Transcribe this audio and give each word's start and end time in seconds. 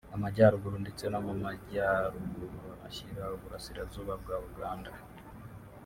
Amajyaruguru 0.15 0.75
ndetse 0.83 1.03
no 1.11 1.19
mu 1.25 1.33
Majyaruguru 1.43 2.71
ashyira 2.87 3.23
Uburasirazuba 3.35 4.13
bwa 4.21 4.35
Uganda 4.49 4.91